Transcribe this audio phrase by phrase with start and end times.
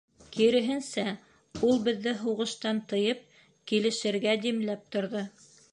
[0.35, 1.03] Киреһенсә,
[1.67, 3.23] ул беҙҙе һуғыштан тыйып,
[3.73, 5.27] килешергә димләп торҙо.